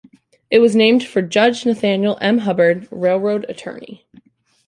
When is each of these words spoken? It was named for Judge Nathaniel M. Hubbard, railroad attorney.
It 0.49 0.57
was 0.57 0.75
named 0.75 1.05
for 1.05 1.21
Judge 1.21 1.63
Nathaniel 1.63 2.17
M. 2.21 2.39
Hubbard, 2.39 2.87
railroad 2.89 3.45
attorney. 3.47 4.07